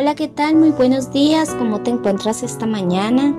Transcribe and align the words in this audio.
Hola, 0.00 0.14
¿qué 0.14 0.28
tal? 0.28 0.54
Muy 0.54 0.70
buenos 0.70 1.12
días. 1.12 1.52
¿Cómo 1.58 1.80
te 1.82 1.90
encuentras 1.90 2.44
esta 2.44 2.66
mañana? 2.66 3.36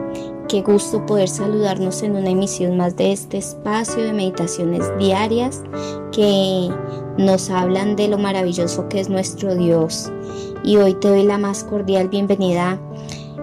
Qué 0.50 0.62
gusto 0.62 1.06
poder 1.06 1.30
saludarnos 1.30 2.04
en 2.04 2.18
una 2.18 2.32
emisión 2.32 2.76
más 2.76 2.98
de 2.98 3.14
este 3.14 3.38
espacio 3.38 4.04
de 4.04 4.12
meditaciones 4.12 4.84
diarias 4.98 5.64
que 6.12 6.70
nos 7.18 7.50
hablan 7.50 7.96
de 7.96 8.10
lo 8.10 8.18
maravilloso 8.18 8.90
que 8.90 9.00
es 9.00 9.08
nuestro 9.08 9.56
Dios. 9.56 10.12
Y 10.66 10.76
hoy 10.76 10.96
te 10.96 11.08
doy 11.08 11.24
la 11.24 11.38
más 11.38 11.64
cordial 11.64 12.10
bienvenida 12.10 12.78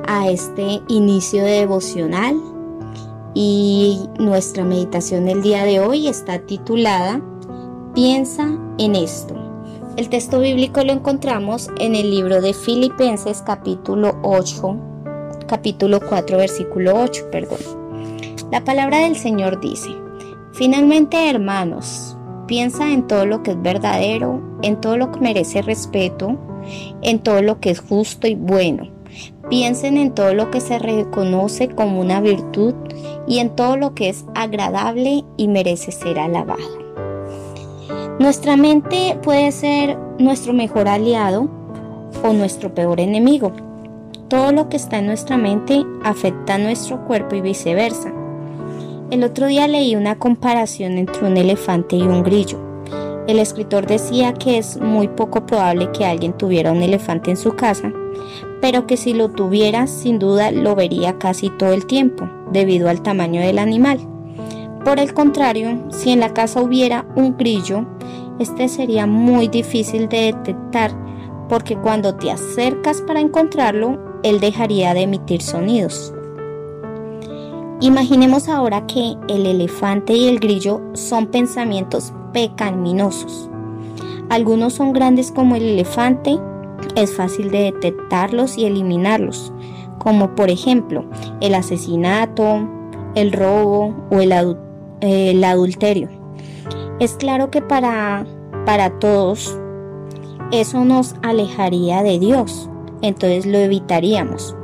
a 0.06 0.28
este 0.28 0.82
inicio 0.88 1.42
de 1.42 1.60
devocional. 1.60 2.38
Y 3.32 4.10
nuestra 4.18 4.62
meditación 4.62 5.24
del 5.24 5.40
día 5.40 5.64
de 5.64 5.80
hoy 5.80 6.06
está 6.06 6.40
titulada 6.40 7.22
Piensa 7.94 8.46
en 8.76 8.94
esto. 8.94 9.45
El 9.96 10.10
texto 10.10 10.40
bíblico 10.40 10.84
lo 10.84 10.92
encontramos 10.92 11.70
en 11.80 11.94
el 11.94 12.10
libro 12.10 12.42
de 12.42 12.52
Filipenses 12.52 13.40
capítulo 13.40 14.18
8, 14.22 14.76
capítulo 15.48 16.00
4, 16.06 16.36
versículo 16.36 17.00
8, 17.02 17.30
perdón. 17.32 17.58
La 18.52 18.62
palabra 18.62 18.98
del 18.98 19.16
Señor 19.16 19.58
dice, 19.58 19.88
finalmente 20.52 21.30
hermanos, 21.30 22.14
piensa 22.46 22.92
en 22.92 23.06
todo 23.06 23.24
lo 23.24 23.42
que 23.42 23.52
es 23.52 23.62
verdadero, 23.62 24.42
en 24.60 24.78
todo 24.82 24.98
lo 24.98 25.10
que 25.12 25.20
merece 25.20 25.62
respeto, 25.62 26.36
en 27.00 27.20
todo 27.20 27.40
lo 27.40 27.58
que 27.60 27.70
es 27.70 27.80
justo 27.80 28.26
y 28.26 28.34
bueno. 28.34 28.90
Piensen 29.48 29.96
en 29.96 30.14
todo 30.14 30.34
lo 30.34 30.50
que 30.50 30.60
se 30.60 30.78
reconoce 30.78 31.68
como 31.70 32.00
una 32.00 32.20
virtud 32.20 32.74
y 33.26 33.38
en 33.38 33.56
todo 33.56 33.78
lo 33.78 33.94
que 33.94 34.10
es 34.10 34.26
agradable 34.34 35.24
y 35.38 35.48
merece 35.48 35.90
ser 35.90 36.18
alabado. 36.18 36.85
Nuestra 38.18 38.56
mente 38.56 39.18
puede 39.22 39.52
ser 39.52 39.98
nuestro 40.18 40.54
mejor 40.54 40.88
aliado 40.88 41.50
o 42.24 42.32
nuestro 42.32 42.74
peor 42.74 42.98
enemigo. 42.98 43.52
Todo 44.28 44.52
lo 44.52 44.70
que 44.70 44.78
está 44.78 44.98
en 44.98 45.06
nuestra 45.06 45.36
mente 45.36 45.84
afecta 46.02 46.54
a 46.54 46.58
nuestro 46.58 47.04
cuerpo 47.04 47.36
y 47.36 47.42
viceversa. 47.42 48.10
El 49.10 49.22
otro 49.22 49.48
día 49.48 49.68
leí 49.68 49.96
una 49.96 50.18
comparación 50.18 50.96
entre 50.96 51.26
un 51.26 51.36
elefante 51.36 51.96
y 51.96 52.02
un 52.02 52.22
grillo. 52.22 52.58
El 53.28 53.38
escritor 53.38 53.86
decía 53.86 54.32
que 54.32 54.56
es 54.56 54.80
muy 54.80 55.08
poco 55.08 55.44
probable 55.44 55.92
que 55.92 56.06
alguien 56.06 56.32
tuviera 56.32 56.72
un 56.72 56.80
elefante 56.80 57.30
en 57.30 57.36
su 57.36 57.54
casa, 57.54 57.92
pero 58.62 58.86
que 58.86 58.96
si 58.96 59.12
lo 59.12 59.28
tuviera 59.28 59.86
sin 59.86 60.18
duda 60.18 60.52
lo 60.52 60.74
vería 60.74 61.18
casi 61.18 61.50
todo 61.50 61.74
el 61.74 61.86
tiempo, 61.86 62.26
debido 62.50 62.88
al 62.88 63.02
tamaño 63.02 63.42
del 63.42 63.58
animal. 63.58 64.00
Por 64.86 65.00
el 65.00 65.12
contrario, 65.14 65.82
si 65.90 66.12
en 66.12 66.20
la 66.20 66.32
casa 66.32 66.62
hubiera 66.62 67.04
un 67.16 67.36
grillo, 67.36 67.84
este 68.38 68.68
sería 68.68 69.06
muy 69.06 69.48
difícil 69.48 70.08
de 70.08 70.32
detectar 70.32 70.92
porque 71.48 71.76
cuando 71.76 72.14
te 72.14 72.30
acercas 72.30 73.00
para 73.02 73.20
encontrarlo, 73.20 73.98
él 74.22 74.40
dejaría 74.40 74.94
de 74.94 75.02
emitir 75.02 75.42
sonidos. 75.42 76.12
Imaginemos 77.80 78.48
ahora 78.48 78.86
que 78.86 79.16
el 79.28 79.46
elefante 79.46 80.14
y 80.14 80.28
el 80.28 80.40
grillo 80.40 80.80
son 80.94 81.26
pensamientos 81.26 82.12
pecaminosos. 82.32 83.50
Algunos 84.28 84.72
son 84.74 84.92
grandes 84.92 85.30
como 85.30 85.56
el 85.56 85.62
elefante, 85.62 86.38
es 86.96 87.14
fácil 87.14 87.50
de 87.50 87.64
detectarlos 87.72 88.58
y 88.58 88.64
eliminarlos, 88.64 89.52
como 89.98 90.34
por 90.34 90.50
ejemplo 90.50 91.04
el 91.40 91.54
asesinato, 91.54 92.66
el 93.14 93.32
robo 93.32 93.94
o 94.10 94.20
el, 94.20 94.32
el 95.00 95.44
adulterio. 95.44 96.25
Es 96.98 97.14
claro 97.14 97.50
que 97.50 97.60
para, 97.60 98.24
para 98.64 98.98
todos 98.98 99.58
eso 100.50 100.84
nos 100.84 101.14
alejaría 101.22 102.02
de 102.02 102.18
Dios, 102.18 102.70
entonces 103.02 103.44
lo 103.44 103.58
evitaríamos. 103.58 104.56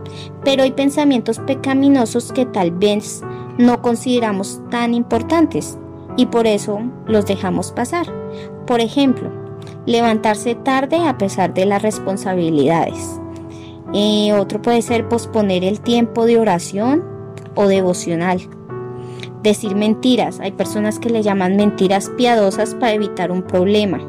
Pero 0.44 0.62
hay 0.62 0.72
pensamientos 0.72 1.38
pecaminosos 1.40 2.32
que 2.32 2.46
tal 2.46 2.70
vez 2.70 3.22
no 3.58 3.82
consideramos 3.82 4.60
tan 4.70 4.94
importantes 4.94 5.78
y 6.16 6.26
por 6.26 6.46
eso 6.46 6.80
los 7.06 7.26
dejamos 7.26 7.72
pasar. 7.72 8.06
Por 8.66 8.80
ejemplo, 8.80 9.30
levantarse 9.84 10.54
tarde 10.54 10.96
a 11.06 11.18
pesar 11.18 11.52
de 11.52 11.66
las 11.66 11.82
responsabilidades. 11.82 13.20
Eh, 13.92 14.32
otro 14.32 14.62
puede 14.62 14.80
ser 14.80 15.06
posponer 15.08 15.64
el 15.64 15.80
tiempo 15.80 16.24
de 16.24 16.38
oración 16.38 17.04
o 17.54 17.66
devocional 17.66 18.40
decir 19.42 19.74
mentiras. 19.74 20.40
Hay 20.40 20.52
personas 20.52 20.98
que 20.98 21.10
le 21.10 21.22
llaman 21.22 21.56
mentiras 21.56 22.10
piadosas 22.16 22.74
para 22.74 22.92
evitar 22.92 23.30
un 23.30 23.42
problema 23.42 24.00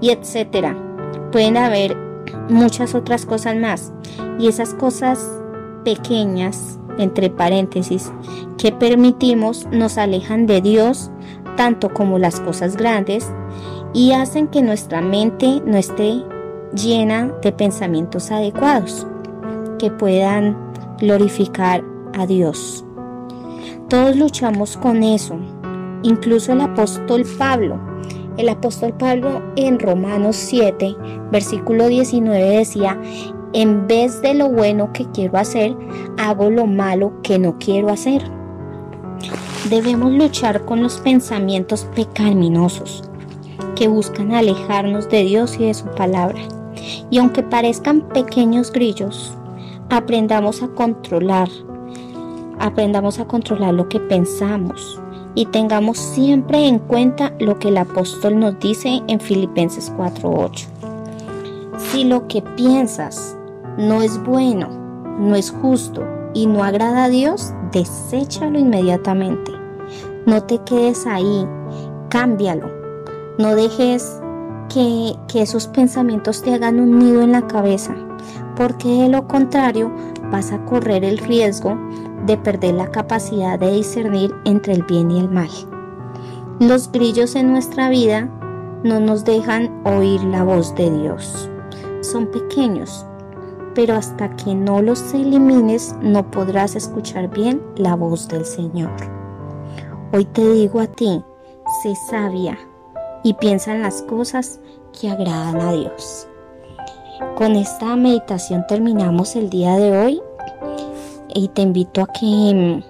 y 0.00 0.10
etcétera. 0.10 0.76
Pueden 1.32 1.56
haber 1.56 1.96
muchas 2.48 2.94
otras 2.94 3.26
cosas 3.26 3.56
más 3.56 3.92
y 4.38 4.48
esas 4.48 4.74
cosas 4.74 5.28
pequeñas 5.84 6.78
entre 6.98 7.30
paréntesis 7.30 8.12
que 8.58 8.72
permitimos 8.72 9.66
nos 9.72 9.98
alejan 9.98 10.46
de 10.46 10.60
Dios 10.60 11.10
tanto 11.56 11.92
como 11.92 12.18
las 12.18 12.40
cosas 12.40 12.76
grandes 12.76 13.28
y 13.92 14.12
hacen 14.12 14.48
que 14.48 14.62
nuestra 14.62 15.00
mente 15.00 15.62
no 15.64 15.76
esté 15.76 16.22
llena 16.74 17.32
de 17.42 17.52
pensamientos 17.52 18.30
adecuados 18.30 19.06
que 19.78 19.90
puedan 19.90 20.56
glorificar 20.98 21.84
a 22.12 22.26
Dios. 22.26 22.84
Todos 23.88 24.16
luchamos 24.16 24.78
con 24.78 25.02
eso, 25.02 25.36
incluso 26.02 26.52
el 26.52 26.62
apóstol 26.62 27.24
Pablo. 27.38 27.78
El 28.38 28.48
apóstol 28.48 28.94
Pablo 28.94 29.42
en 29.56 29.78
Romanos 29.78 30.36
7, 30.36 30.96
versículo 31.30 31.88
19 31.88 32.58
decía, 32.58 32.98
en 33.52 33.86
vez 33.86 34.22
de 34.22 34.32
lo 34.32 34.48
bueno 34.48 34.90
que 34.94 35.04
quiero 35.12 35.36
hacer, 35.38 35.76
hago 36.16 36.48
lo 36.48 36.66
malo 36.66 37.12
que 37.22 37.38
no 37.38 37.58
quiero 37.58 37.90
hacer. 37.90 38.22
Debemos 39.68 40.12
luchar 40.12 40.64
con 40.64 40.82
los 40.82 40.96
pensamientos 40.98 41.86
pecaminosos 41.94 43.04
que 43.76 43.86
buscan 43.86 44.32
alejarnos 44.32 45.10
de 45.10 45.24
Dios 45.24 45.56
y 45.60 45.66
de 45.66 45.74
su 45.74 45.84
palabra. 45.90 46.40
Y 47.10 47.18
aunque 47.18 47.42
parezcan 47.42 48.08
pequeños 48.08 48.72
grillos, 48.72 49.36
aprendamos 49.90 50.62
a 50.62 50.68
controlar 50.68 51.48
aprendamos 52.58 53.18
a 53.18 53.26
controlar 53.26 53.74
lo 53.74 53.88
que 53.88 54.00
pensamos 54.00 55.00
y 55.34 55.46
tengamos 55.46 55.98
siempre 55.98 56.66
en 56.66 56.78
cuenta 56.78 57.32
lo 57.40 57.58
que 57.58 57.68
el 57.68 57.78
apóstol 57.78 58.38
nos 58.38 58.58
dice 58.58 59.02
en 59.08 59.20
Filipenses 59.20 59.92
4:8. 59.96 60.68
Si 61.78 62.04
lo 62.04 62.26
que 62.28 62.42
piensas 62.42 63.36
no 63.76 64.02
es 64.02 64.22
bueno, 64.22 64.68
no 65.18 65.34
es 65.34 65.50
justo 65.50 66.04
y 66.34 66.46
no 66.46 66.62
agrada 66.62 67.04
a 67.04 67.08
Dios, 67.08 67.52
deséchalo 67.72 68.58
inmediatamente. 68.58 69.52
No 70.26 70.42
te 70.42 70.58
quedes 70.58 71.06
ahí, 71.06 71.46
cámbialo. 72.08 72.70
No 73.38 73.54
dejes 73.54 74.20
que, 74.72 75.14
que 75.28 75.42
esos 75.42 75.66
pensamientos 75.68 76.42
te 76.42 76.54
hagan 76.54 76.80
un 76.80 76.98
nido 76.98 77.22
en 77.22 77.32
la 77.32 77.46
cabeza, 77.46 77.94
porque 78.56 78.88
de 78.88 79.08
lo 79.08 79.26
contrario 79.26 79.92
vas 80.30 80.52
a 80.52 80.64
correr 80.64 81.04
el 81.04 81.18
riesgo 81.18 81.76
de 82.26 82.36
perder 82.36 82.74
la 82.74 82.90
capacidad 82.90 83.58
de 83.58 83.72
discernir 83.72 84.34
entre 84.44 84.72
el 84.72 84.82
bien 84.84 85.10
y 85.10 85.20
el 85.20 85.28
mal. 85.28 85.50
Los 86.60 86.90
grillos 86.90 87.34
en 87.34 87.52
nuestra 87.52 87.88
vida 87.88 88.28
no 88.84 89.00
nos 89.00 89.24
dejan 89.24 89.82
oír 89.84 90.22
la 90.24 90.44
voz 90.44 90.74
de 90.74 90.90
Dios. 90.90 91.50
Son 92.00 92.26
pequeños, 92.26 93.06
pero 93.74 93.94
hasta 93.94 94.34
que 94.36 94.54
no 94.54 94.80
los 94.82 95.14
elimines 95.14 95.94
no 96.00 96.30
podrás 96.30 96.76
escuchar 96.76 97.28
bien 97.28 97.62
la 97.76 97.96
voz 97.96 98.28
del 98.28 98.44
Señor. 98.44 98.92
Hoy 100.12 100.26
te 100.26 100.48
digo 100.52 100.80
a 100.80 100.86
ti, 100.86 101.24
sé 101.82 101.94
sabia 102.08 102.56
y 103.24 103.34
piensa 103.34 103.74
en 103.74 103.82
las 103.82 104.02
cosas 104.02 104.60
que 104.98 105.10
agradan 105.10 105.60
a 105.60 105.72
Dios. 105.72 106.28
Con 107.36 107.56
esta 107.56 107.96
meditación 107.96 108.64
terminamos 108.68 109.34
el 109.34 109.50
día 109.50 109.76
de 109.76 109.98
hoy 109.98 110.22
y 111.34 111.48
te 111.48 111.62
invito 111.62 112.02
a 112.02 112.06
que 112.06 112.82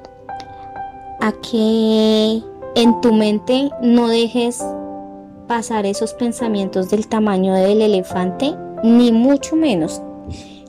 a 1.20 1.32
que 1.32 2.42
en 2.74 3.00
tu 3.00 3.12
mente 3.12 3.70
no 3.80 4.08
dejes 4.08 4.62
pasar 5.46 5.86
esos 5.86 6.12
pensamientos 6.14 6.90
del 6.90 7.08
tamaño 7.08 7.54
del 7.54 7.82
elefante, 7.82 8.54
ni 8.82 9.12
mucho 9.12 9.56
menos 9.56 10.02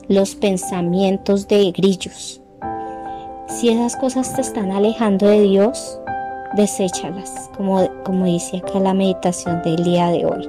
los 0.08 0.34
pensamientos 0.34 1.48
de 1.48 1.72
grillos. 1.72 2.40
Si 3.48 3.68
esas 3.68 3.96
cosas 3.96 4.34
te 4.34 4.40
están 4.40 4.70
alejando 4.70 5.26
de 5.26 5.42
Dios, 5.42 5.98
deséchalas, 6.56 7.50
como, 7.56 7.86
como 8.04 8.24
dice 8.24 8.58
acá 8.58 8.78
la 8.80 8.94
meditación 8.94 9.62
del 9.62 9.82
día 9.84 10.08
de 10.08 10.24
hoy. 10.26 10.48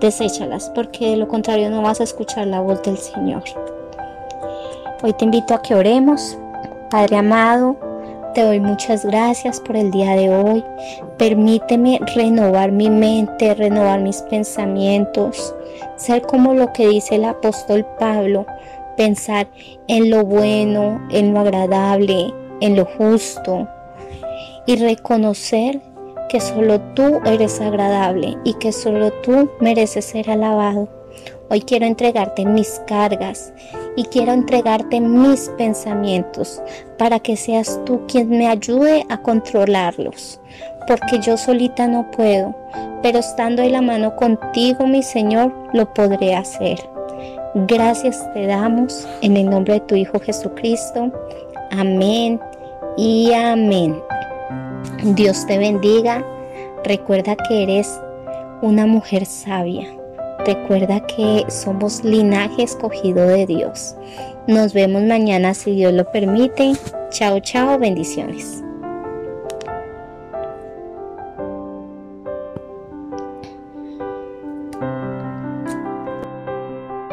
Deséchalas 0.00 0.70
porque 0.74 1.10
de 1.10 1.16
lo 1.16 1.28
contrario 1.28 1.70
no 1.70 1.82
vas 1.82 2.00
a 2.00 2.04
escuchar 2.04 2.46
la 2.46 2.60
voz 2.60 2.82
del 2.82 2.96
Señor. 2.96 3.42
Hoy 5.02 5.12
te 5.12 5.24
invito 5.24 5.54
a 5.54 5.62
que 5.62 5.74
oremos 5.74 6.36
Padre 6.90 7.18
amado, 7.18 7.76
te 8.34 8.42
doy 8.42 8.60
muchas 8.60 9.04
gracias 9.04 9.60
por 9.60 9.76
el 9.76 9.90
día 9.90 10.12
de 10.12 10.30
hoy. 10.34 10.64
Permíteme 11.18 12.00
renovar 12.14 12.72
mi 12.72 12.88
mente, 12.88 13.54
renovar 13.54 14.00
mis 14.00 14.22
pensamientos, 14.22 15.54
ser 15.96 16.22
como 16.22 16.54
lo 16.54 16.72
que 16.72 16.88
dice 16.88 17.16
el 17.16 17.26
apóstol 17.26 17.86
Pablo, 17.98 18.46
pensar 18.96 19.48
en 19.86 20.08
lo 20.08 20.24
bueno, 20.24 21.06
en 21.10 21.34
lo 21.34 21.40
agradable, 21.40 22.32
en 22.60 22.74
lo 22.74 22.86
justo 22.86 23.68
y 24.64 24.76
reconocer 24.76 25.82
que 26.30 26.40
solo 26.40 26.80
tú 26.94 27.20
eres 27.26 27.60
agradable 27.60 28.38
y 28.44 28.54
que 28.54 28.72
solo 28.72 29.10
tú 29.22 29.50
mereces 29.60 30.06
ser 30.06 30.30
alabado. 30.30 30.97
Hoy 31.50 31.62
quiero 31.62 31.86
entregarte 31.86 32.44
mis 32.44 32.80
cargas 32.86 33.54
y 33.96 34.04
quiero 34.04 34.32
entregarte 34.32 35.00
mis 35.00 35.48
pensamientos 35.56 36.60
para 36.98 37.18
que 37.20 37.38
seas 37.38 37.80
tú 37.86 38.02
quien 38.06 38.28
me 38.28 38.48
ayude 38.48 39.06
a 39.08 39.16
controlarlos, 39.22 40.38
porque 40.86 41.18
yo 41.20 41.38
solita 41.38 41.88
no 41.88 42.10
puedo, 42.10 42.54
pero 43.02 43.20
estando 43.20 43.62
en 43.62 43.72
la 43.72 43.80
mano 43.80 44.14
contigo, 44.16 44.86
mi 44.86 45.02
Señor, 45.02 45.50
lo 45.72 45.92
podré 45.94 46.34
hacer. 46.34 46.78
Gracias 47.54 48.30
te 48.34 48.46
damos 48.46 49.08
en 49.22 49.38
el 49.38 49.48
nombre 49.48 49.74
de 49.74 49.80
tu 49.80 49.94
Hijo 49.94 50.20
Jesucristo. 50.20 51.10
Amén 51.70 52.38
y 52.98 53.32
amén. 53.32 53.98
Dios 55.02 55.46
te 55.46 55.56
bendiga. 55.56 56.22
Recuerda 56.84 57.36
que 57.48 57.62
eres 57.62 57.98
una 58.60 58.86
mujer 58.86 59.24
sabia. 59.24 59.97
Recuerda 60.46 61.00
que 61.00 61.44
somos 61.48 62.04
linaje 62.04 62.62
escogido 62.62 63.26
de 63.26 63.46
Dios. 63.46 63.94
Nos 64.46 64.72
vemos 64.72 65.02
mañana 65.02 65.52
si 65.54 65.72
Dios 65.72 65.92
lo 65.92 66.10
permite. 66.10 66.72
Chao, 67.10 67.40
chao, 67.40 67.78
bendiciones. 67.78 68.62